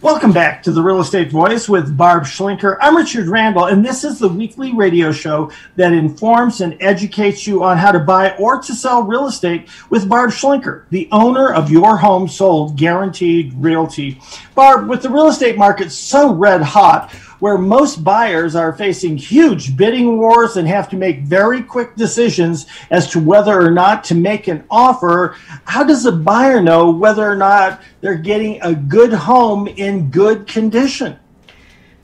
Welcome 0.00 0.32
back 0.32 0.62
to 0.62 0.70
the 0.70 0.82
Real 0.82 1.00
Estate 1.00 1.30
Voice 1.30 1.68
with 1.68 1.96
Barb 1.96 2.24
Schlinker. 2.24 2.76
I'm 2.80 2.96
Richard 2.96 3.26
Randall, 3.28 3.66
and 3.66 3.84
this 3.84 4.04
is 4.04 4.18
the 4.18 4.28
weekly 4.28 4.72
radio 4.72 5.10
show 5.10 5.50
that 5.76 5.92
informs 5.92 6.60
and 6.60 6.76
educates 6.80 7.46
you 7.46 7.64
on 7.64 7.76
how 7.76 7.90
to 7.90 7.98
buy 7.98 8.36
or 8.36 8.60
to 8.62 8.74
sell 8.74 9.02
real 9.02 9.26
estate 9.26 9.68
with 9.90 10.08
Barb 10.08 10.30
Schlinker, 10.30 10.84
the 10.90 11.08
owner 11.10 11.52
of 11.52 11.70
Your 11.70 11.96
Home 11.96 12.28
Sold 12.28 12.76
Guaranteed 12.76 13.54
Realty. 13.54 14.20
Barb, 14.54 14.88
with 14.88 15.02
the 15.02 15.10
real 15.10 15.28
estate 15.28 15.56
market 15.58 15.90
so 15.90 16.32
red 16.32 16.62
hot, 16.62 17.12
where 17.42 17.58
most 17.58 18.04
buyers 18.04 18.54
are 18.54 18.72
facing 18.72 19.16
huge 19.16 19.76
bidding 19.76 20.16
wars 20.16 20.56
and 20.56 20.68
have 20.68 20.88
to 20.88 20.94
make 20.94 21.22
very 21.22 21.60
quick 21.60 21.96
decisions 21.96 22.66
as 22.88 23.10
to 23.10 23.18
whether 23.18 23.60
or 23.60 23.68
not 23.68 24.04
to 24.04 24.14
make 24.14 24.46
an 24.46 24.62
offer, 24.70 25.34
how 25.64 25.82
does 25.82 26.06
a 26.06 26.12
buyer 26.12 26.62
know 26.62 26.92
whether 26.92 27.28
or 27.28 27.34
not 27.34 27.82
they're 28.00 28.14
getting 28.14 28.62
a 28.62 28.72
good 28.72 29.12
home 29.12 29.66
in 29.66 30.08
good 30.08 30.46
condition? 30.46 31.18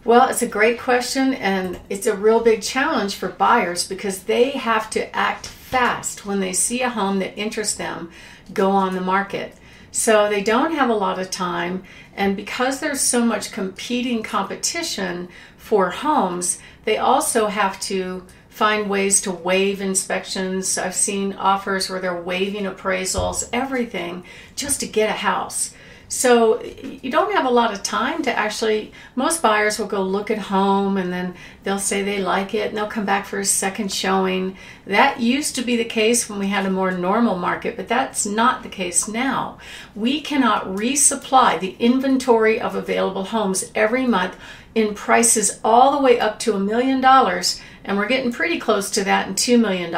Well, 0.05 0.29
it's 0.29 0.43
a 0.43 0.49
great 0.49 0.81
question, 0.81 1.35
and 1.35 1.79
it's 1.89 2.09
a 2.09 2.17
real 2.17 2.41
big 2.41 2.61
challenge 2.61 3.15
for 3.15 3.29
buyers 3.29 3.87
because 3.87 4.25
they 4.25 4.51
have 4.51 4.91
to 4.91 5.15
act 5.15 5.47
fast 5.47 6.27
when 6.27 6.41
they 6.41 6.53
see 6.53 6.83
a 6.83 6.91
home 6.91 7.21
that 7.21 7.39
interests 7.39 7.77
them 7.77 8.11
go 8.53 8.73
on 8.73 8.93
the 8.93 9.01
market. 9.01 9.55
So 9.91 10.29
they 10.29 10.43
don't 10.43 10.75
have 10.75 10.91
a 10.91 10.95
lot 10.95 11.19
of 11.19 11.31
time. 11.31 11.85
And 12.15 12.37
because 12.37 12.81
there's 12.81 13.01
so 13.01 13.25
much 13.25 13.53
competing 13.53 14.23
competition 14.23 15.29
for 15.57 15.91
homes, 15.91 16.59
they 16.85 16.99
also 16.99 17.47
have 17.47 17.79
to 17.81 18.25
find 18.49 18.91
ways 18.91 19.21
to 19.21 19.31
waive 19.31 19.81
inspections. 19.81 20.77
I've 20.79 20.95
seen 20.95 21.33
offers 21.35 21.89
where 21.89 22.01
they're 22.01 22.21
waiving 22.21 22.65
appraisals, 22.65 23.49
everything 23.53 24.25
just 24.57 24.81
to 24.81 24.87
get 24.87 25.11
a 25.11 25.13
house. 25.13 25.75
So 26.09 26.63
you 26.63 27.11
don't 27.11 27.35
have 27.35 27.45
a 27.45 27.51
lot 27.51 27.73
of 27.73 27.83
time 27.83 28.23
to 28.23 28.33
actually. 28.33 28.93
Most 29.15 29.43
buyers 29.43 29.79
will 29.79 29.87
go 29.87 30.03
look 30.03 30.31
at 30.31 30.39
home 30.39 30.97
and 30.97 31.13
then 31.13 31.35
they'll 31.65 31.79
say 31.79 32.03
they 32.03 32.23
like 32.23 32.55
it 32.55 32.69
and 32.69 32.77
they'll 32.77 32.87
come 32.87 33.05
back 33.05 33.27
for 33.27 33.39
a 33.39 33.45
second 33.45 33.93
showing. 33.93 34.57
That 34.87 35.21
used 35.21 35.55
to 35.57 35.63
be 35.63 35.77
the 35.77 35.85
case 35.85 36.29
when 36.29 36.39
we 36.39 36.47
had 36.47 36.65
a 36.65 36.71
more 36.71 36.91
normal 36.91 37.37
market, 37.37 37.77
but 37.77 37.89
that's 37.89 38.25
not 38.25 38.63
the 38.63 38.71
case 38.71 39.07
now. 39.07 39.59
We 39.95 40.23
cannot 40.23 40.65
resupply 40.65 41.61
the 41.61 41.77
inventory 41.79 42.59
of 42.59 42.75
available 42.75 43.25
homes 43.25 43.71
every 43.75 44.07
month 44.07 44.37
in 44.75 44.95
prices 44.95 45.61
all 45.63 45.93
the 45.93 46.03
way 46.03 46.19
up 46.19 46.39
to 46.39 46.55
a 46.55 46.61
million 46.61 47.01
dollars, 47.01 47.61
and 47.85 47.99
we're 47.99 48.09
getting 48.09 48.33
pretty 48.33 48.59
close 48.59 48.91
to 48.93 49.05
that 49.05 49.29
in 49.29 49.35
$2 49.35 49.61
million. 49.61 49.95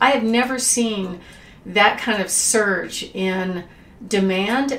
I 0.00 0.10
have 0.10 0.22
never 0.24 0.58
seen 0.58 1.20
that 1.64 1.98
kind 1.98 2.20
of 2.20 2.30
surge 2.30 3.04
in 3.14 3.64
demand 4.06 4.72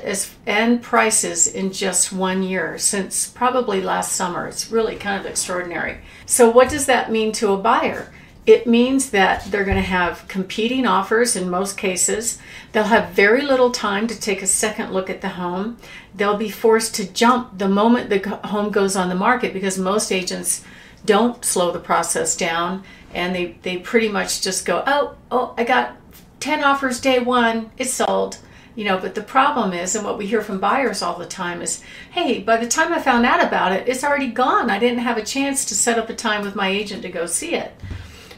and 0.46 0.82
prices 0.82 1.46
in 1.46 1.72
just 1.72 2.12
one 2.12 2.42
year 2.42 2.78
since 2.78 3.28
probably 3.28 3.80
last 3.80 4.12
summer. 4.12 4.46
It's 4.46 4.70
really 4.70 4.96
kind 4.96 5.18
of 5.18 5.26
extraordinary. 5.26 5.98
So, 6.26 6.48
what 6.50 6.68
does 6.68 6.86
that 6.86 7.10
mean 7.10 7.32
to 7.32 7.52
a 7.52 7.56
buyer? 7.56 8.12
It 8.46 8.66
means 8.66 9.10
that 9.10 9.44
they're 9.50 9.64
going 9.64 9.76
to 9.76 9.82
have 9.82 10.28
competing 10.28 10.86
offers 10.86 11.34
in 11.34 11.50
most 11.50 11.76
cases. 11.76 12.38
They'll 12.70 12.84
have 12.84 13.10
very 13.10 13.42
little 13.42 13.72
time 13.72 14.06
to 14.06 14.20
take 14.20 14.40
a 14.40 14.46
second 14.46 14.92
look 14.92 15.10
at 15.10 15.20
the 15.20 15.30
home. 15.30 15.78
They'll 16.14 16.36
be 16.36 16.48
forced 16.48 16.94
to 16.96 17.12
jump 17.12 17.58
the 17.58 17.68
moment 17.68 18.08
the 18.08 18.20
home 18.44 18.70
goes 18.70 18.94
on 18.94 19.08
the 19.08 19.16
market 19.16 19.52
because 19.52 19.78
most 19.78 20.12
agents 20.12 20.64
don't 21.04 21.44
slow 21.44 21.72
the 21.72 21.80
process 21.80 22.36
down 22.36 22.84
and 23.12 23.34
they, 23.34 23.56
they 23.62 23.78
pretty 23.78 24.08
much 24.08 24.42
just 24.42 24.64
go, 24.64 24.84
oh, 24.86 25.16
oh, 25.32 25.54
I 25.58 25.64
got 25.64 25.96
10 26.38 26.62
offers 26.62 27.00
day 27.00 27.18
one, 27.18 27.70
it's 27.78 27.92
sold 27.92 28.38
you 28.76 28.84
know 28.84 28.98
but 28.98 29.16
the 29.16 29.22
problem 29.22 29.72
is 29.72 29.96
and 29.96 30.04
what 30.04 30.18
we 30.18 30.26
hear 30.26 30.42
from 30.42 30.60
buyers 30.60 31.02
all 31.02 31.18
the 31.18 31.26
time 31.26 31.60
is 31.60 31.82
hey 32.12 32.40
by 32.40 32.56
the 32.56 32.68
time 32.68 32.92
i 32.92 33.00
found 33.00 33.26
out 33.26 33.42
about 33.44 33.72
it 33.72 33.88
it's 33.88 34.04
already 34.04 34.28
gone. 34.28 34.70
I 34.70 34.78
didn't 34.78 35.00
have 35.00 35.16
a 35.16 35.24
chance 35.24 35.64
to 35.66 35.74
set 35.74 35.98
up 35.98 36.08
a 36.08 36.14
time 36.14 36.42
with 36.42 36.54
my 36.54 36.68
agent 36.68 37.02
to 37.02 37.08
go 37.08 37.26
see 37.26 37.54
it. 37.54 37.72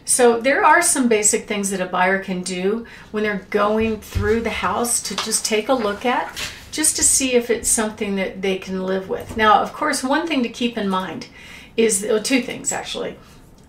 So 0.05 0.41
there 0.41 0.65
are 0.65 0.81
some 0.81 1.09
basic 1.09 1.47
things 1.47 1.71
that 1.71 1.81
a 1.81 1.87
buyer 1.87 2.23
can 2.23 2.43
do 2.43 2.87
when 3.11 3.25
they're 3.25 3.47
going 3.51 4.01
through 4.01 4.41
the 4.41 4.51
house 4.51 5.03
to 5.03 5.17
just 5.17 5.45
take 5.45 5.69
a 5.69 5.75
look 5.75 6.07
at 6.07 6.35
just 6.71 6.97
to 6.97 7.03
see 7.03 7.35
if 7.35 7.51
it's 7.51 7.69
something 7.69 8.17
that 8.17 8.41
they 8.41 8.57
can 8.57 8.87
live 8.87 9.09
with. 9.09 9.37
Now 9.37 9.61
of 9.61 9.73
course 9.73 10.03
one 10.03 10.27
thing 10.27 10.43
to 10.43 10.49
keep 10.49 10.79
in 10.79 10.89
mind 10.89 11.29
is 11.77 12.07
well, 12.09 12.23
two 12.23 12.43
things 12.43 12.73
actually. 12.73 13.17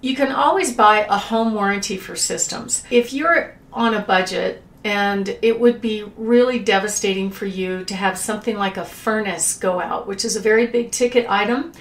You 0.01 0.15
can 0.15 0.31
always 0.31 0.73
buy 0.73 1.05
a 1.09 1.17
home 1.17 1.53
warranty 1.53 1.97
for 1.97 2.15
systems. 2.15 2.83
If 2.89 3.11
you're 3.11 3.57
on 3.73 3.93
a 3.93 4.01
budget 4.01 4.63
and 4.83 5.37
it 5.41 5.59
would 5.59 5.81
be 5.81 6.03
really 6.15 6.59
devastating 6.59 7.31
for 7.31 7.45
you 7.45 7.83
to 7.85 7.95
have 7.95 8.17
something 8.17 8.57
like 8.57 8.77
a 8.77 8.85
furnace 8.85 9.57
go 9.57 9.81
out, 9.81 10.07
which 10.07 10.23
is 10.23 10.35
a 10.35 10.41
very 10.41 10.67
big 10.67 10.91
ticket 10.91 11.29
item. 11.29 11.73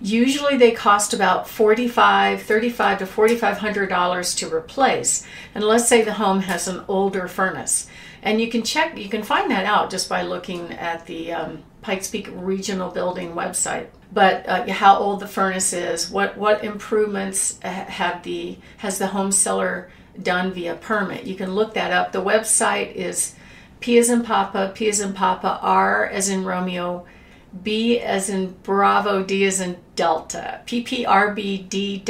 Usually 0.00 0.56
they 0.56 0.70
cost 0.70 1.14
about 1.14 1.48
45, 1.48 2.42
35 2.42 2.98
to 2.98 3.06
4500 3.06 3.88
dollars 3.88 4.34
to 4.36 4.54
replace. 4.54 5.26
And 5.54 5.64
let's 5.64 5.88
say 5.88 6.02
the 6.02 6.12
home 6.12 6.40
has 6.40 6.68
an 6.68 6.84
older 6.88 7.26
furnace. 7.26 7.88
And 8.22 8.40
you 8.40 8.50
can 8.50 8.62
check, 8.62 8.96
you 8.96 9.08
can 9.08 9.22
find 9.22 9.50
that 9.50 9.66
out 9.66 9.90
just 9.90 10.08
by 10.08 10.22
looking 10.22 10.72
at 10.72 11.06
the 11.06 11.32
um, 11.32 11.62
Pikes 11.84 12.08
Peak 12.08 12.28
Regional 12.32 12.90
Building 12.90 13.34
website. 13.34 13.88
But 14.10 14.48
uh, 14.48 14.66
how 14.72 14.96
old 14.96 15.20
the 15.20 15.28
furnace 15.28 15.74
is, 15.74 16.10
what 16.10 16.38
what 16.38 16.64
improvements 16.64 17.60
have 17.60 18.22
the 18.22 18.56
has 18.78 18.98
the 18.98 19.08
home 19.08 19.30
seller 19.30 19.90
done 20.20 20.52
via 20.52 20.76
permit. 20.76 21.24
You 21.24 21.34
can 21.34 21.54
look 21.54 21.74
that 21.74 21.92
up. 21.92 22.12
The 22.12 22.22
website 22.22 22.94
is 22.94 23.34
P 23.80 23.98
as 23.98 24.08
in 24.08 24.22
Papa, 24.22 24.72
P 24.74 24.88
as 24.88 25.00
in 25.00 25.12
Papa, 25.12 25.58
R 25.60 26.06
as 26.06 26.30
in 26.30 26.44
Romeo, 26.44 27.04
B 27.62 28.00
as 28.00 28.30
in 28.30 28.52
Bravo, 28.62 29.22
D 29.22 29.44
as 29.44 29.60
in 29.60 29.76
Delta, 29.94 30.62
pprbd.org. 30.66 32.08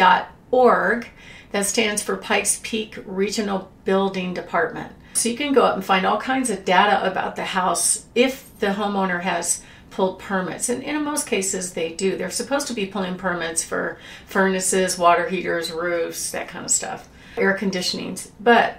That 1.51 1.67
stands 1.67 2.01
for 2.03 2.17
Pikes 2.17 2.61
Peak 2.63 2.97
Regional 3.05 3.73
Building 3.85 4.35
Department. 4.35 4.93
So 5.15 5.29
you 5.29 5.37
can 5.37 5.53
go 5.53 5.65
up 5.65 5.75
and 5.75 5.85
find 5.85 6.05
all 6.05 6.21
kinds 6.21 6.51
of 6.51 6.65
data 6.65 7.09
about 7.09 7.37
the 7.37 7.45
house 7.45 8.05
if 8.15 8.51
the 8.59 8.69
homeowner 8.69 9.23
has 9.23 9.63
pulled 9.91 10.19
permits. 10.19 10.69
And 10.69 10.83
in 10.83 11.03
most 11.05 11.27
cases, 11.27 11.73
they 11.73 11.93
do. 11.93 12.17
They're 12.17 12.31
supposed 12.31 12.67
to 12.67 12.75
be 12.75 12.87
pulling 12.87 13.17
permits 13.17 13.63
for 13.63 13.99
furnaces, 14.27 14.99
water 14.99 15.29
heaters, 15.29 15.71
roofs, 15.71 16.33
that 16.33 16.49
kind 16.49 16.65
of 16.65 16.71
stuff 16.71 17.09
air 17.37 17.57
conditionings. 17.57 18.31
But 18.41 18.79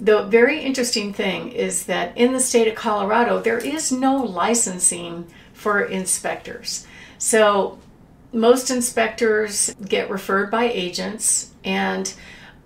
the 0.00 0.24
very 0.24 0.60
interesting 0.60 1.12
thing 1.12 1.52
is 1.52 1.86
that 1.86 2.16
in 2.16 2.32
the 2.32 2.40
state 2.40 2.68
of 2.68 2.74
Colorado, 2.74 3.40
there 3.40 3.58
is 3.58 3.92
no 3.92 4.16
licensing 4.16 5.26
for 5.52 5.82
inspectors. 5.82 6.86
So 7.18 7.78
most 8.32 8.70
inspectors 8.70 9.74
get 9.86 10.10
referred 10.10 10.50
by 10.50 10.64
agents 10.64 11.52
and 11.64 12.12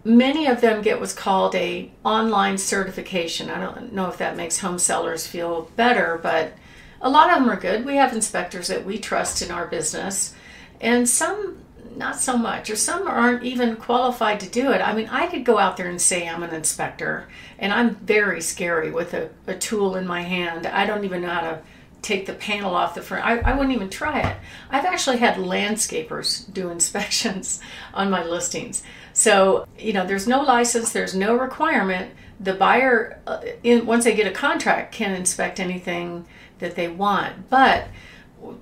many 0.07 0.47
of 0.47 0.61
them 0.61 0.83
get 0.83 1.01
what's 1.01 1.13
called 1.13 1.55
a 1.57 1.91
online 2.05 2.57
certification. 2.59 3.51
I 3.51 3.61
don't 3.61 3.93
know 3.93 4.09
if 4.09 4.19
that 4.19 4.37
makes 4.37 4.61
home 4.61 4.79
sellers 4.79 5.27
feel 5.27 5.71
better, 5.75 6.19
but 6.23 6.53
a 7.01 7.11
lot 7.11 7.31
of 7.31 7.41
them 7.41 7.51
are 7.51 7.61
good. 7.61 7.85
We 7.85 7.97
have 7.97 8.13
inspectors 8.13 8.69
that 8.69 8.87
we 8.87 8.99
trust 8.99 9.43
in 9.43 9.51
our 9.51 9.67
business. 9.67 10.35
And 10.81 11.09
some 11.09 11.59
not 11.97 12.21
so 12.21 12.37
much, 12.37 12.69
or 12.69 12.77
some 12.77 13.09
aren't 13.09 13.43
even 13.43 13.77
qualified 13.77 14.39
to 14.41 14.49
do 14.49 14.71
it. 14.71 14.81
I 14.81 14.95
mean, 14.95 15.09
I 15.09 15.27
could 15.27 15.45
go 15.45 15.59
out 15.59 15.77
there 15.77 15.89
and 15.89 16.01
say 16.01 16.29
I'm 16.29 16.43
an 16.43 16.55
inspector, 16.55 17.27
and 17.59 17.73
I'm 17.73 17.95
very 17.97 18.43
scary 18.43 18.91
with 18.91 19.15
a, 19.15 19.31
a 19.47 19.55
tool 19.55 19.97
in 19.97 20.07
my 20.07 20.21
hand. 20.21 20.67
I 20.67 20.85
don't 20.85 21.05
even 21.05 21.23
know 21.23 21.31
how 21.31 21.41
to 21.41 21.63
take 22.03 22.27
the 22.27 22.35
panel 22.35 22.75
off 22.75 22.95
the 22.95 23.03
front. 23.03 23.25
I, 23.25 23.39
I 23.39 23.55
wouldn't 23.55 23.75
even 23.75 23.91
try 23.91 24.21
it. 24.21 24.37
I've 24.71 24.85
actually 24.85 25.19
had 25.19 25.37
landscapers 25.37 26.53
do 26.53 26.71
inspections 26.71 27.61
on 27.95 28.11
my 28.11 28.25
listings. 28.25 28.83
So, 29.13 29.67
you 29.79 29.93
know, 29.93 30.07
there's 30.07 30.29
no 30.29 30.43
license, 30.43 30.93
there's 30.93 31.15
no 31.15 31.35
requirement. 31.37 32.13
The 32.39 32.55
buyer, 32.55 33.21
uh, 33.27 33.41
in, 33.63 33.87
once 33.87 34.05
they 34.05 34.15
get 34.15 34.27
a 34.27 34.31
contract, 34.31 34.95
can 34.95 35.15
inspect 35.15 35.59
anything 35.59 36.27
that 36.59 36.77
they 36.77 36.89
want. 36.89 37.49
But 37.49 37.89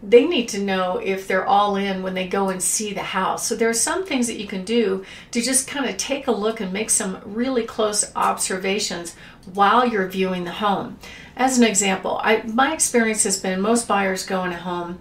they 0.03 0.27
need 0.27 0.49
to 0.49 0.61
know 0.61 0.99
if 0.99 1.26
they're 1.26 1.47
all 1.47 1.76
in 1.76 2.03
when 2.03 2.14
they 2.14 2.26
go 2.26 2.49
and 2.49 2.62
see 2.62 2.93
the 2.93 3.03
house. 3.03 3.47
So 3.47 3.56
there 3.56 3.69
are 3.69 3.75
some 3.75 4.05
things 4.05 4.26
that 4.26 4.38
you 4.38 4.47
can 4.47 4.64
do 4.64 5.05
to 5.31 5.41
just 5.41 5.69
kind 5.69 5.88
of 5.88 5.97
take 5.97 6.26
a 6.26 6.32
look 6.32 6.61
and 6.61 6.73
make 6.73 6.91
some 6.91 7.20
really 7.25 7.64
close 7.64 8.12
observations 8.14 9.14
while 9.53 9.87
you're 9.87 10.09
viewing 10.09 10.44
the 10.44 10.53
home. 10.53 10.99
As 11.37 11.59
an 11.59 11.64
example, 11.64 12.20
I, 12.23 12.43
my 12.43 12.73
experience 12.73 13.25
has 13.25 13.41
been 13.41 13.61
most 13.61 13.88
buyers 13.88 14.26
go 14.26 14.44
in 14.44 14.53
a 14.53 14.56
home 14.56 14.99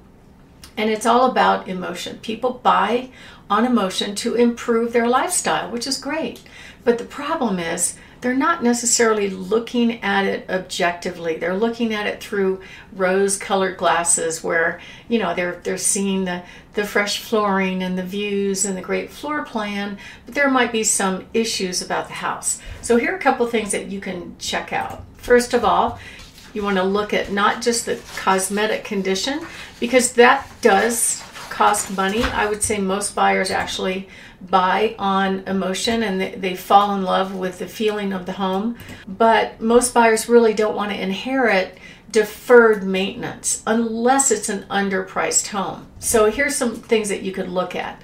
and 0.75 0.89
it's 0.89 1.05
all 1.05 1.29
about 1.29 1.67
emotion. 1.67 2.17
People 2.19 2.59
buy 2.63 3.09
on 3.49 3.65
emotion 3.65 4.15
to 4.15 4.35
improve 4.35 4.93
their 4.93 5.07
lifestyle, 5.07 5.69
which 5.69 5.85
is 5.85 5.97
great. 5.97 6.41
But 6.83 6.97
the 6.97 7.05
problem 7.05 7.59
is 7.59 7.97
they're 8.23 8.33
not 8.33 8.63
necessarily 8.63 9.29
looking 9.29 10.01
at 10.01 10.25
it 10.25 10.49
objectively. 10.49 11.35
They're 11.37 11.57
looking 11.65 11.93
at 11.93 12.07
it 12.07 12.23
through 12.23 12.61
rose-colored 12.93 13.75
glasses 13.77 14.41
where, 14.43 14.79
you 15.09 15.19
know, 15.19 15.35
they're 15.35 15.59
they're 15.63 15.77
seeing 15.77 16.25
the 16.25 16.41
the 16.73 16.85
fresh 16.85 17.19
flooring 17.19 17.83
and 17.83 17.97
the 17.97 18.03
views 18.03 18.65
and 18.65 18.75
the 18.75 18.81
great 18.81 19.11
floor 19.11 19.43
plan, 19.43 19.97
but 20.25 20.33
there 20.33 20.49
might 20.49 20.71
be 20.71 20.83
some 20.83 21.25
issues 21.33 21.81
about 21.83 22.07
the 22.07 22.13
house. 22.13 22.61
So 22.81 22.97
here 22.97 23.11
are 23.13 23.17
a 23.17 23.21
couple 23.21 23.45
things 23.45 23.71
that 23.73 23.87
you 23.91 23.99
can 23.99 24.35
check 24.39 24.73
out. 24.73 25.03
First 25.17 25.53
of 25.53 25.63
all, 25.63 25.99
You 26.53 26.61
want 26.61 26.77
to 26.77 26.83
look 26.83 27.13
at 27.13 27.31
not 27.31 27.61
just 27.63 27.87
the 27.87 27.99
cosmetic 28.15 28.83
condition, 28.83 29.41
because 29.79 30.13
that 30.13 30.47
does 30.61 31.21
cost 31.53 31.95
money. 31.95 32.23
I 32.23 32.47
would 32.47 32.63
say 32.63 32.79
most 32.79 33.13
buyers 33.13 33.51
actually 33.51 34.09
buy 34.41 34.95
on 34.97 35.43
emotion 35.47 36.01
and 36.01 36.19
they, 36.19 36.35
they 36.35 36.55
fall 36.55 36.95
in 36.95 37.03
love 37.03 37.35
with 37.35 37.59
the 37.59 37.67
feeling 37.67 38.11
of 38.11 38.25
the 38.25 38.33
home. 38.33 38.75
But 39.07 39.61
most 39.61 39.93
buyers 39.93 40.27
really 40.27 40.55
don't 40.55 40.75
want 40.75 40.91
to 40.91 41.01
inherit 41.01 41.77
deferred 42.09 42.83
maintenance 42.83 43.61
unless 43.67 44.31
it's 44.31 44.49
an 44.49 44.63
underpriced 44.63 45.47
home. 45.47 45.87
So 45.99 46.31
here's 46.31 46.55
some 46.55 46.75
things 46.75 47.09
that 47.09 47.21
you 47.21 47.31
could 47.31 47.49
look 47.49 47.75
at. 47.75 48.01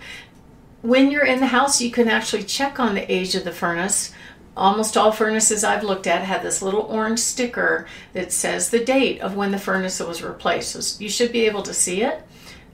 When 0.81 1.09
you're 1.09 1.25
in 1.25 1.39
the 1.39 1.47
house, 1.47 1.81
you 1.81 1.91
can 1.91 2.07
actually 2.07 2.43
check 2.43 2.79
on 2.79 2.93
the 2.93 3.11
age 3.11 3.33
of 3.33 3.43
the 3.43 3.51
furnace. 3.51 4.13
Almost 4.55 4.95
all 4.95 5.11
furnaces 5.11 5.63
I've 5.63 5.83
looked 5.83 6.05
at 6.05 6.23
have 6.23 6.43
this 6.43 6.61
little 6.61 6.81
orange 6.81 7.19
sticker 7.19 7.87
that 8.13 8.31
says 8.31 8.69
the 8.69 8.83
date 8.83 9.21
of 9.21 9.35
when 9.35 9.51
the 9.51 9.59
furnace 9.59 9.99
was 9.99 10.21
replaced. 10.21 10.71
So 10.71 11.03
you 11.03 11.09
should 11.09 11.31
be 11.31 11.47
able 11.47 11.63
to 11.63 11.73
see 11.73 12.03
it. 12.03 12.23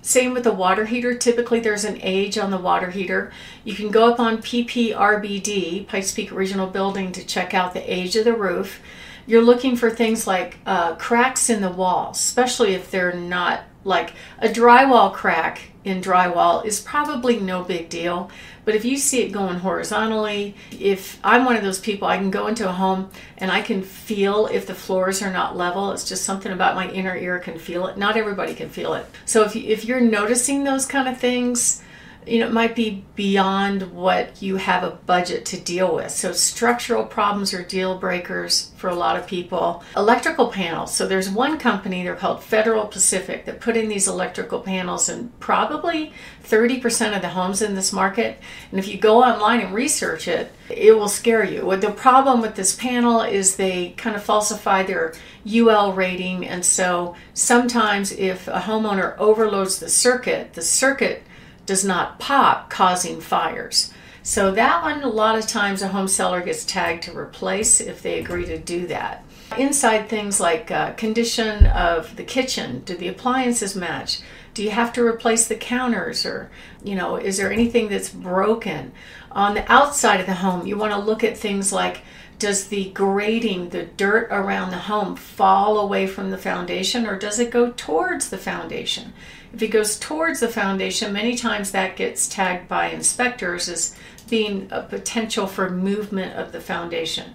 Same 0.06 0.34
with 0.36 0.44
the 0.44 0.54
water 0.54 0.86
heater. 0.86 1.18
Typically, 1.18 1.60
there's 1.60 1.84
an 1.84 2.00
age 2.04 2.38
on 2.38 2.52
the 2.52 2.60
water 2.60 2.92
heater. 2.92 3.32
You 3.64 3.74
can 3.74 3.90
go 3.90 4.14
up 4.14 4.20
on 4.20 4.38
PPRBD, 4.38 5.88
Pikes 5.88 6.12
Peak 6.12 6.32
Regional 6.32 6.68
Building, 6.68 7.12
to 7.14 7.26
check 7.26 7.56
out 7.56 7.74
the 7.74 7.92
age 7.92 8.16
of 8.16 8.24
the 8.24 8.36
roof. 8.36 8.82
You're 9.26 9.42
looking 9.42 9.76
for 9.76 9.90
things 9.90 10.28
like 10.28 10.60
uh, 10.68 10.94
cracks 10.98 11.50
in 11.50 11.62
the 11.62 11.72
wall, 11.72 12.12
especially 12.12 12.76
if 12.76 12.92
they're 12.92 13.16
not 13.16 13.62
like 13.86 14.14
a 14.40 14.50
drywall 14.50 15.14
crack 15.14 15.62
in 15.86 16.02
drywall 16.02 16.66
is 16.66 16.82
probably 16.82 17.40
no 17.40 17.64
big 17.64 17.88
deal. 17.88 18.30
But 18.66 18.74
if 18.74 18.84
you 18.84 18.98
see 18.98 19.22
it 19.22 19.32
going 19.32 19.60
horizontally, 19.60 20.56
if 20.72 21.20
I'm 21.24 21.46
one 21.46 21.56
of 21.56 21.64
those 21.64 21.80
people, 21.80 22.08
I 22.08 22.18
can 22.18 22.32
go 22.32 22.48
into 22.48 22.68
a 22.68 22.74
home 22.74 23.12
and 23.38 23.52
I 23.52 23.62
can 23.62 23.84
feel 23.84 24.48
if 24.48 24.66
the 24.66 24.74
floors 24.74 25.22
are 25.22 25.32
not 25.32 25.56
level. 25.56 25.92
It's 25.92 26.10
just 26.10 26.26
something 26.26 26.52
about 26.52 26.76
my 26.76 26.90
inner 26.90 27.16
ear 27.16 27.38
can 27.38 27.60
feel 27.60 27.86
it. 27.86 27.98
Not 27.98 28.18
everybody 28.18 28.56
can 28.56 28.70
feel 28.70 28.96
it. 28.96 29.06
So 29.26 29.44
if, 29.44 29.56
you, 29.56 29.62
if 29.68 29.86
you're 29.86 30.02
noticing 30.02 30.64
those 30.64 30.88
kind 30.88 31.08
of 31.08 31.20
things, 31.20 31.84
you 32.28 32.40
know, 32.40 32.48
it 32.48 32.54
might 32.54 32.76
be 32.76 33.04
beyond 33.16 33.94
what 33.94 34.42
you 34.42 34.56
have 34.56 34.84
a 34.84 34.92
budget 34.92 35.46
to 35.46 35.60
deal 35.60 35.96
with. 35.96 36.12
So, 36.12 36.32
structural 36.32 37.06
problems 37.06 37.54
are 37.54 37.64
deal 37.64 37.98
breakers 37.98 38.72
for 38.78 38.90
a 38.90 38.96
lot 38.96 39.18
of 39.18 39.28
people. 39.28 39.84
Electrical 39.96 40.48
panels. 40.48 40.94
So, 40.94 41.08
there's 41.08 41.30
one 41.30 41.58
company, 41.58 42.04
they're 42.04 42.16
called 42.16 42.44
Federal 42.44 42.88
Pacific, 42.88 43.46
that 43.46 43.62
put 43.62 43.78
in 43.78 43.90
these 43.90 44.08
electrical 44.08 44.60
panels 44.60 45.08
in 45.08 45.30
probably 45.40 46.14
30% 46.44 47.16
of 47.16 47.22
the 47.22 47.30
homes 47.30 47.62
in 47.62 47.76
this 47.76 47.94
market. 47.94 48.40
And 48.72 48.80
if 48.80 48.88
you 48.88 48.98
go 48.98 49.24
online 49.24 49.62
and 49.62 49.74
research 49.74 50.28
it, 50.28 50.52
it 50.70 50.98
will 50.98 51.10
scare 51.10 51.44
you. 51.44 51.76
The 51.78 51.92
problem 51.92 52.42
with 52.42 52.56
this 52.56 52.76
panel 52.76 53.22
is 53.22 53.56
they 53.56 53.92
kind 53.92 54.16
of 54.16 54.24
falsify 54.24 54.84
their 54.84 55.14
UL 55.48 55.94
rating. 55.94 56.48
And 56.48 56.66
so, 56.66 57.16
sometimes 57.34 58.12
if 58.12 58.48
a 58.48 58.62
homeowner 58.62 59.16
overloads 59.20 59.80
the 59.80 59.90
circuit, 59.90 60.54
the 60.54 60.62
circuit 60.62 61.24
does 61.66 61.84
not 61.84 62.20
pop, 62.20 62.70
causing 62.70 63.22
fires. 63.22 63.92
So 64.24 64.52
that 64.54 64.82
one, 64.82 65.04
a 65.04 65.08
lot 65.08 65.38
of 65.38 65.46
times 65.46 65.82
a 65.82 65.90
home 65.90 66.08
seller 66.08 66.42
gets 66.42 66.66
tagged 66.66 67.04
to 67.04 67.18
replace 67.18 67.80
if 67.80 68.02
they 68.02 68.20
agree 68.20 68.46
to 68.46 68.58
do 68.58 68.88
that. 68.88 69.24
Inside 69.56 70.10
things 70.10 70.40
like 70.40 70.72
uh, 70.72 70.94
condition 70.94 71.68
of 71.68 72.16
the 72.16 72.24
kitchen, 72.24 72.82
do 72.86 72.98
the 72.98 73.08
appliances 73.08 73.76
match? 73.76 74.22
Do 74.56 74.64
you 74.64 74.72
have 74.72 74.92
to 74.94 75.06
replace 75.06 75.48
the 75.48 75.56
counters 75.56 76.26
or, 76.26 76.50
you 76.84 76.96
know, 76.96 77.18
is 77.18 77.38
there 77.38 77.52
anything 77.52 77.88
that's 77.88 78.10
broken? 78.10 78.94
On 79.32 79.54
the 79.54 79.72
outside 79.72 80.20
of 80.20 80.26
the 80.26 80.34
home, 80.34 80.66
you 80.66 80.76
want 80.76 80.94
to 80.94 81.00
look 81.00 81.24
at 81.24 81.38
things 81.38 81.72
like 81.72 82.02
does 82.40 82.68
the 82.68 82.90
grading, 82.92 83.70
the 83.70 83.84
dirt 83.84 84.28
around 84.32 84.72
the 84.72 84.78
home, 84.78 85.16
fall 85.16 85.80
away 85.80 86.08
from 86.08 86.32
the 86.32 86.38
foundation 86.38 87.06
or 87.06 87.18
does 87.18 87.40
it 87.40 87.52
go 87.52 87.72
towards 87.78 88.30
the 88.30 88.38
foundation? 88.38 89.14
If 89.56 89.62
it 89.62 89.70
goes 89.70 89.98
towards 89.98 90.42
the 90.42 90.50
foundation, 90.50 91.14
many 91.14 91.34
times 91.34 91.72
that 91.72 91.96
gets 91.96 92.28
tagged 92.28 92.68
by 92.68 92.90
inspectors 92.90 93.70
as 93.70 93.96
being 94.30 94.68
a 94.70 94.82
potential 94.82 95.48
for 95.48 95.70
movement 95.70 96.36
of 96.36 96.52
the 96.52 96.60
foundation. 96.60 97.34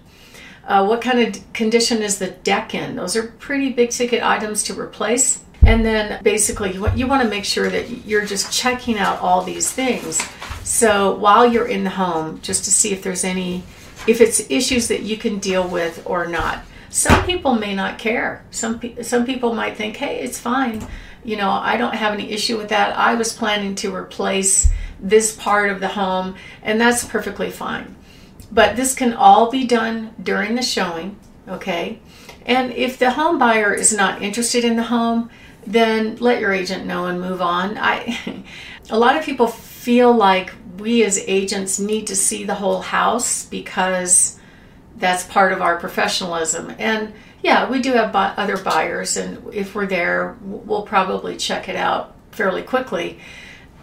Uh, 0.63 0.85
what 0.85 1.01
kind 1.01 1.19
of 1.19 1.53
condition 1.53 2.03
is 2.03 2.19
the 2.19 2.29
deck 2.29 2.75
in? 2.75 2.95
Those 2.95 3.15
are 3.15 3.23
pretty 3.23 3.71
big 3.71 3.89
ticket 3.89 4.21
items 4.21 4.61
to 4.65 4.79
replace. 4.79 5.43
And 5.63 5.83
then 5.83 6.21
basically, 6.21 6.73
you 6.73 6.81
want, 6.81 6.95
you 6.95 7.07
want 7.07 7.23
to 7.23 7.27
make 7.27 7.43
sure 7.43 7.71
that 7.71 8.05
you're 8.05 8.25
just 8.25 8.53
checking 8.53 8.99
out 8.99 9.17
all 9.19 9.41
these 9.41 9.71
things. 9.71 10.21
So 10.63 11.15
while 11.15 11.51
you're 11.51 11.69
in 11.69 11.83
the 11.83 11.89
home, 11.89 12.39
just 12.41 12.65
to 12.65 12.71
see 12.71 12.91
if 12.91 13.01
there's 13.01 13.23
any, 13.23 13.63
if 14.05 14.21
it's 14.21 14.47
issues 14.51 14.89
that 14.89 15.01
you 15.01 15.17
can 15.17 15.39
deal 15.39 15.67
with 15.67 16.03
or 16.05 16.27
not. 16.27 16.65
Some 16.91 17.25
people 17.25 17.55
may 17.55 17.73
not 17.73 17.97
care. 17.97 18.43
Some 18.51 18.81
some 19.01 19.25
people 19.25 19.53
might 19.55 19.77
think, 19.77 19.95
hey, 19.95 20.19
it's 20.19 20.37
fine 20.37 20.85
you 21.23 21.37
know, 21.37 21.49
I 21.49 21.77
don't 21.77 21.95
have 21.95 22.13
any 22.13 22.31
issue 22.31 22.57
with 22.57 22.69
that. 22.69 22.97
I 22.97 23.15
was 23.15 23.33
planning 23.33 23.75
to 23.75 23.95
replace 23.95 24.71
this 24.99 25.35
part 25.35 25.69
of 25.69 25.79
the 25.79 25.87
home, 25.87 26.35
and 26.63 26.79
that's 26.79 27.03
perfectly 27.03 27.51
fine. 27.51 27.95
But 28.51 28.75
this 28.75 28.95
can 28.95 29.13
all 29.13 29.49
be 29.49 29.65
done 29.65 30.13
during 30.21 30.55
the 30.55 30.61
showing, 30.61 31.17
okay? 31.47 31.99
And 32.45 32.71
if 32.73 32.97
the 32.97 33.11
home 33.11 33.37
buyer 33.37 33.73
is 33.73 33.93
not 33.93 34.21
interested 34.21 34.65
in 34.65 34.75
the 34.75 34.83
home, 34.83 35.29
then 35.65 36.15
let 36.17 36.39
your 36.39 36.53
agent 36.53 36.85
know 36.85 37.05
and 37.05 37.21
move 37.21 37.41
on. 37.41 37.77
I 37.77 38.43
a 38.89 38.97
lot 38.97 39.15
of 39.15 39.23
people 39.23 39.47
feel 39.47 40.13
like 40.13 40.53
we 40.77 41.03
as 41.03 41.19
agents 41.19 41.79
need 41.79 42.07
to 42.07 42.15
see 42.15 42.43
the 42.43 42.55
whole 42.55 42.81
house 42.81 43.45
because 43.45 44.39
that's 44.97 45.23
part 45.25 45.53
of 45.53 45.61
our 45.61 45.77
professionalism. 45.77 46.73
And 46.79 47.13
yeah, 47.43 47.69
we 47.69 47.81
do 47.81 47.93
have 47.93 48.15
other 48.15 48.57
buyers, 48.57 49.17
and 49.17 49.53
if 49.53 49.73
we're 49.73 49.87
there, 49.87 50.37
we'll 50.41 50.83
probably 50.83 51.37
check 51.37 51.67
it 51.69 51.75
out 51.75 52.15
fairly 52.31 52.61
quickly. 52.61 53.19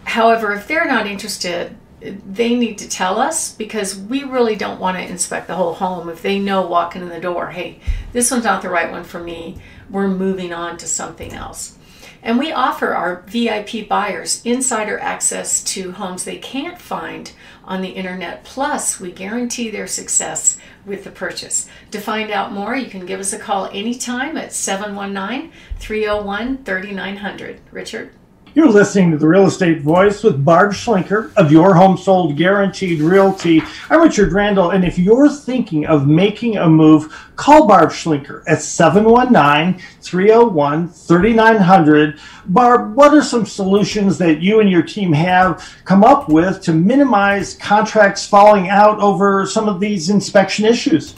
However, 0.05 0.53
if 0.53 0.67
they're 0.67 0.87
not 0.87 1.07
interested, 1.07 1.75
they 2.01 2.55
need 2.55 2.77
to 2.77 2.87
tell 2.87 3.19
us 3.19 3.53
because 3.53 3.97
we 3.97 4.23
really 4.23 4.55
don't 4.55 4.79
want 4.79 4.97
to 4.97 5.05
inspect 5.05 5.47
the 5.47 5.55
whole 5.55 5.73
home. 5.73 6.07
If 6.09 6.21
they 6.21 6.39
know 6.39 6.65
walking 6.65 7.01
in 7.01 7.09
the 7.09 7.19
door, 7.19 7.49
hey, 7.51 7.79
this 8.13 8.31
one's 8.31 8.45
not 8.45 8.61
the 8.61 8.69
right 8.69 8.89
one 8.89 9.03
for 9.03 9.19
me, 9.19 9.57
we're 9.89 10.07
moving 10.07 10.53
on 10.53 10.77
to 10.77 10.87
something 10.87 11.33
else. 11.33 11.77
And 12.21 12.37
we 12.37 12.51
offer 12.51 12.93
our 12.93 13.23
VIP 13.27 13.87
buyers 13.87 14.41
insider 14.45 14.99
access 14.99 15.63
to 15.65 15.93
homes 15.93 16.23
they 16.23 16.37
can't 16.37 16.79
find 16.79 17.31
on 17.63 17.81
the 17.81 17.89
internet. 17.89 18.43
Plus, 18.43 18.99
we 18.99 19.11
guarantee 19.11 19.69
their 19.69 19.87
success 19.87 20.57
with 20.85 21.03
the 21.03 21.11
purchase. 21.11 21.69
To 21.91 21.99
find 21.99 22.31
out 22.31 22.51
more, 22.51 22.75
you 22.75 22.89
can 22.89 23.05
give 23.05 23.19
us 23.19 23.33
a 23.33 23.39
call 23.39 23.67
anytime 23.67 24.37
at 24.37 24.53
719 24.53 25.51
301 25.79 26.63
3900. 26.63 27.61
Richard? 27.71 28.11
You're 28.55 28.71
listening 28.71 29.11
to 29.11 29.17
the 29.17 29.27
Real 29.27 29.45
Estate 29.45 29.81
Voice 29.81 30.23
with 30.23 30.43
Barb 30.43 30.71
Schlinker 30.71 31.31
of 31.35 31.51
Your 31.51 31.75
Home 31.75 31.95
Sold 31.95 32.35
Guaranteed 32.35 32.99
Realty. 32.99 33.61
I'm 33.91 34.01
Richard 34.01 34.33
Randall, 34.33 34.71
and 34.71 34.83
if 34.83 34.97
you're 34.97 35.29
thinking 35.29 35.85
of 35.85 36.07
making 36.07 36.57
a 36.57 36.67
move, 36.67 37.15
call 37.35 37.67
Barb 37.67 37.89
Schlinker 37.91 38.41
at 38.47 38.63
719 38.63 39.79
301 40.01 40.89
3900. 40.89 42.19
Barb, 42.47 42.95
what 42.95 43.13
are 43.13 43.21
some 43.21 43.45
solutions 43.45 44.17
that 44.17 44.41
you 44.41 44.61
and 44.61 44.71
your 44.71 44.83
team 44.83 45.13
have 45.13 45.63
come 45.85 46.03
up 46.03 46.27
with 46.27 46.59
to 46.63 46.73
minimize 46.73 47.53
contracts 47.53 48.25
falling 48.25 48.67
out 48.67 48.99
over 48.99 49.45
some 49.45 49.69
of 49.69 49.79
these 49.79 50.09
inspection 50.09 50.65
issues? 50.65 51.13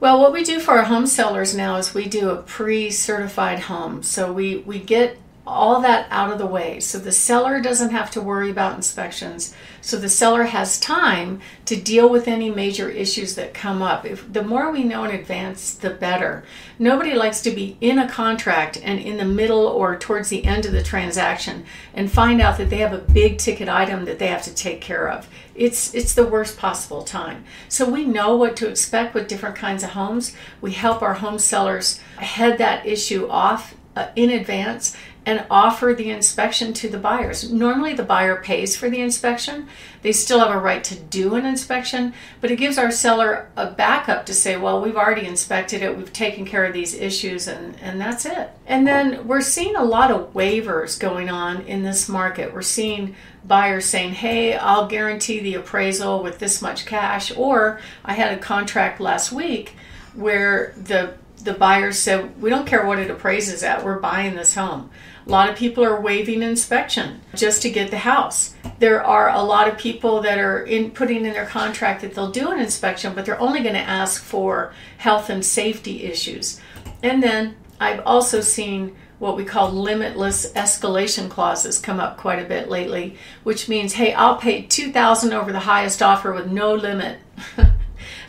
Well, 0.00 0.18
what 0.18 0.32
we 0.32 0.44
do 0.44 0.60
for 0.60 0.78
our 0.78 0.84
home 0.84 1.06
sellers 1.06 1.54
now 1.54 1.76
is 1.76 1.92
we 1.92 2.06
do 2.06 2.30
a 2.30 2.36
pre 2.36 2.90
certified 2.90 3.58
home. 3.58 4.02
So 4.02 4.32
we, 4.32 4.58
we 4.58 4.78
get 4.78 5.18
all 5.48 5.80
that 5.80 6.06
out 6.10 6.30
of 6.30 6.38
the 6.38 6.46
way. 6.46 6.78
So 6.80 6.98
the 6.98 7.12
seller 7.12 7.60
doesn't 7.60 7.90
have 7.90 8.10
to 8.12 8.20
worry 8.20 8.50
about 8.50 8.76
inspections. 8.76 9.54
So 9.80 9.96
the 9.96 10.08
seller 10.08 10.44
has 10.44 10.78
time 10.78 11.40
to 11.64 11.76
deal 11.76 12.08
with 12.08 12.28
any 12.28 12.50
major 12.50 12.90
issues 12.90 13.34
that 13.36 13.54
come 13.54 13.80
up. 13.80 14.04
If 14.04 14.30
the 14.32 14.42
more 14.42 14.70
we 14.70 14.84
know 14.84 15.04
in 15.04 15.10
advance 15.10 15.74
the 15.74 15.90
better. 15.90 16.44
Nobody 16.78 17.14
likes 17.14 17.40
to 17.42 17.50
be 17.50 17.76
in 17.80 17.98
a 17.98 18.08
contract 18.08 18.78
and 18.82 19.00
in 19.00 19.16
the 19.16 19.24
middle 19.24 19.66
or 19.66 19.96
towards 19.96 20.28
the 20.28 20.44
end 20.44 20.66
of 20.66 20.72
the 20.72 20.82
transaction 20.82 21.64
and 21.94 22.10
find 22.10 22.40
out 22.40 22.58
that 22.58 22.70
they 22.70 22.78
have 22.78 22.92
a 22.92 22.98
big 22.98 23.38
ticket 23.38 23.68
item 23.68 24.04
that 24.04 24.18
they 24.18 24.28
have 24.28 24.42
to 24.42 24.54
take 24.54 24.80
care 24.80 25.08
of. 25.08 25.28
It's 25.54 25.92
it's 25.94 26.14
the 26.14 26.26
worst 26.26 26.56
possible 26.56 27.02
time. 27.02 27.44
So 27.68 27.88
we 27.88 28.04
know 28.04 28.36
what 28.36 28.56
to 28.56 28.68
expect 28.68 29.14
with 29.14 29.28
different 29.28 29.56
kinds 29.56 29.82
of 29.82 29.90
homes. 29.90 30.36
We 30.60 30.72
help 30.72 31.02
our 31.02 31.14
home 31.14 31.38
sellers 31.38 31.98
head 32.18 32.58
that 32.58 32.86
issue 32.86 33.28
off 33.28 33.74
uh, 33.96 34.10
in 34.14 34.30
advance 34.30 34.96
and 35.28 35.44
offer 35.50 35.92
the 35.92 36.08
inspection 36.08 36.72
to 36.72 36.88
the 36.88 36.96
buyers. 36.96 37.52
Normally, 37.52 37.92
the 37.92 38.02
buyer 38.02 38.36
pays 38.36 38.74
for 38.74 38.88
the 38.88 39.02
inspection. 39.02 39.68
They 40.00 40.10
still 40.10 40.38
have 40.38 40.50
a 40.50 40.58
right 40.58 40.82
to 40.84 40.94
do 40.94 41.34
an 41.34 41.44
inspection, 41.44 42.14
but 42.40 42.50
it 42.50 42.56
gives 42.56 42.78
our 42.78 42.90
seller 42.90 43.50
a 43.54 43.70
backup 43.70 44.24
to 44.24 44.32
say, 44.32 44.56
well, 44.56 44.80
we've 44.80 44.96
already 44.96 45.26
inspected 45.26 45.82
it, 45.82 45.94
we've 45.98 46.14
taken 46.14 46.46
care 46.46 46.64
of 46.64 46.72
these 46.72 46.94
issues, 46.94 47.46
and, 47.46 47.78
and 47.82 48.00
that's 48.00 48.24
it. 48.24 48.48
And 48.66 48.86
then 48.86 49.28
we're 49.28 49.42
seeing 49.42 49.76
a 49.76 49.84
lot 49.84 50.10
of 50.10 50.32
waivers 50.32 50.98
going 50.98 51.28
on 51.28 51.60
in 51.66 51.82
this 51.82 52.08
market. 52.08 52.54
We're 52.54 52.62
seeing 52.62 53.14
buyers 53.44 53.84
saying, 53.84 54.14
hey, 54.14 54.56
I'll 54.56 54.86
guarantee 54.86 55.40
the 55.40 55.56
appraisal 55.56 56.22
with 56.22 56.38
this 56.38 56.62
much 56.62 56.86
cash, 56.86 57.36
or 57.36 57.80
I 58.02 58.14
had 58.14 58.32
a 58.32 58.40
contract 58.40 58.98
last 58.98 59.30
week 59.30 59.76
where 60.14 60.72
the 60.78 61.18
the 61.40 61.54
buyers 61.54 61.96
said, 61.98 62.40
we 62.42 62.50
don't 62.50 62.66
care 62.66 62.84
what 62.84 62.98
it 62.98 63.10
appraises 63.10 63.62
at, 63.62 63.84
we're 63.84 64.00
buying 64.00 64.34
this 64.34 64.54
home. 64.54 64.90
A 65.28 65.30
lot 65.30 65.50
of 65.50 65.56
people 65.56 65.84
are 65.84 66.00
waiving 66.00 66.42
inspection 66.42 67.20
just 67.34 67.60
to 67.60 67.70
get 67.70 67.90
the 67.90 67.98
house. 67.98 68.54
There 68.78 69.04
are 69.04 69.28
a 69.28 69.42
lot 69.42 69.68
of 69.68 69.76
people 69.76 70.22
that 70.22 70.38
are 70.38 70.62
in 70.62 70.90
putting 70.90 71.26
in 71.26 71.34
their 71.34 71.44
contract 71.44 72.00
that 72.00 72.14
they'll 72.14 72.30
do 72.30 72.50
an 72.50 72.58
inspection, 72.58 73.14
but 73.14 73.26
they're 73.26 73.38
only 73.38 73.60
going 73.60 73.74
to 73.74 73.80
ask 73.80 74.22
for 74.22 74.72
health 74.96 75.28
and 75.28 75.44
safety 75.44 76.04
issues. 76.04 76.62
And 77.02 77.22
then 77.22 77.56
I've 77.78 78.00
also 78.06 78.40
seen 78.40 78.96
what 79.18 79.36
we 79.36 79.44
call 79.44 79.70
limitless 79.70 80.50
escalation 80.52 81.28
clauses 81.28 81.78
come 81.78 82.00
up 82.00 82.16
quite 82.16 82.42
a 82.42 82.48
bit 82.48 82.70
lately, 82.70 83.18
which 83.42 83.68
means, 83.68 83.92
hey, 83.92 84.14
I'll 84.14 84.36
pay 84.36 84.62
2000 84.62 85.34
over 85.34 85.52
the 85.52 85.60
highest 85.60 86.00
offer 86.00 86.32
with 86.32 86.50
no 86.50 86.74
limit. 86.74 87.18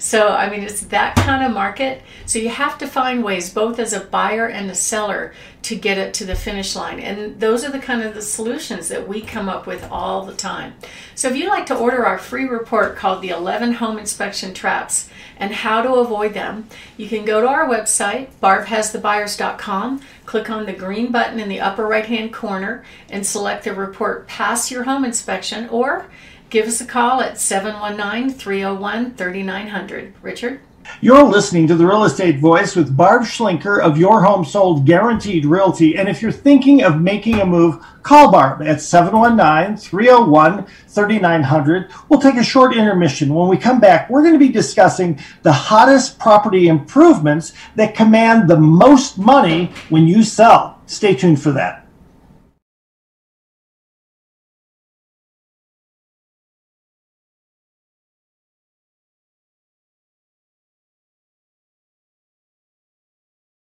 So, 0.10 0.30
I 0.30 0.50
mean, 0.50 0.63
it's 0.63 0.82
that 0.86 1.16
kind 1.18 1.46
of 1.46 1.54
market. 1.54 2.01
So, 2.25 2.39
you 2.39 2.50
have 2.50 2.80
to 2.80 2.88
find 2.88 3.24
ways, 3.24 3.54
both 3.54 3.78
as 3.78 3.94
a 3.94 4.00
buyer 4.00 4.48
and 4.48 4.72
a 4.72 4.74
seller, 4.74 5.36
to 5.62 5.75
get 5.75 6.00
it 6.00 6.16
to 6.16 6.25
the 6.25 6.34
finish 6.34 6.75
line. 6.75 7.00
And 7.00 7.39
those 7.39 7.63
are 7.63 7.70
the 7.70 7.78
kind 7.78 8.01
of 8.01 8.16
the 8.16 8.24
solutions 8.24 8.88
that 8.88 9.08
we 9.08 9.22
come 9.22 9.48
up 9.48 9.68
with 9.68 9.88
all 9.92 10.25
the 10.25 10.34
time. 10.34 10.74
So, 11.13 11.30
if 11.30 11.36
you'd 11.36 11.50
like 11.50 11.68
to 11.68 11.78
order 11.78 12.08
our 12.08 12.18
free 12.18 12.46
report 12.46 12.96
called 12.96 13.22
The 13.22 13.30
11 13.30 13.74
Home 13.74 14.00
Inspection 14.00 14.56
Traps 14.56 15.12
and 15.38 15.54
How 15.54 15.84
to 15.84 15.94
Avoid 15.94 16.34
Them, 16.34 16.68
you 16.98 17.08
can 17.08 17.24
go 17.24 17.39
to 17.39 17.48
our 17.48 17.70
website, 17.70 18.30
barbhasthebuyers.com, 18.42 20.01
click 20.25 20.50
on 20.50 20.66
the 20.66 20.74
green 20.74 21.12
button 21.12 21.39
in 21.39 21.50
the 21.50 21.60
upper 21.60 21.86
right 21.86 22.08
hand 22.08 22.34
corner, 22.34 22.84
and 23.12 23.24
select 23.24 23.63
the 23.63 23.75
report 23.75 24.25
Pass 24.25 24.72
Your 24.72 24.86
Home 24.86 25.06
Inspection 25.06 25.70
or 25.70 26.08
Give 26.50 26.68
us 26.68 26.82
a 26.82 26.86
call 26.86 27.22
at 27.22 27.38
719 27.38 28.34
301 28.34 29.13
3900. 29.13 30.13
Richard? 30.24 30.62
You're 31.00 31.24
listening 31.24 31.68
to 31.68 31.75
the 31.75 31.86
Real 31.86 32.06
Estate 32.06 32.39
Voice 32.39 32.75
with 32.75 32.98
Barb 32.98 33.22
Schlinker 33.22 33.79
of 33.79 34.00
Your 34.00 34.24
Home 34.24 34.44
Sold 34.44 34.88
Guaranteed 34.88 35.46
Realty. 35.46 35.96
And 35.96 36.10
if 36.10 36.24
you're 36.24 36.32
thinking 36.32 36.82
of 36.82 37.00
making 37.00 37.36
a 37.36 37.46
move, 37.46 37.86
call 38.01 38.32
Barb 38.32 38.63
at 38.63 38.82
719 38.82 39.77
301 39.77 40.65
3900. 40.88 41.91
We'll 42.10 42.20
take 42.20 42.38
a 42.38 42.44
short 42.44 42.75
intermission. 42.75 43.36
When 43.36 43.48
we 43.48 43.56
come 43.56 43.79
back, 43.79 44.10
we're 44.10 44.24
going 44.24 44.34
to 44.34 44.39
be 44.39 44.50
discussing 44.50 45.20
the 45.44 45.53
hottest 45.53 46.18
property 46.18 46.68
improvements 46.68 47.53
that 47.75 47.94
command 47.94 48.50
the 48.50 48.60
most 48.60 49.20
money 49.20 49.72
when 49.89 50.08
you 50.08 50.24
sell. 50.24 50.82
Stay 50.88 51.13
tuned 51.13 51.39
for 51.39 51.51
that. 51.51 51.86